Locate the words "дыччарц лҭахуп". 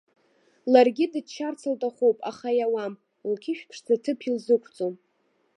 1.11-2.17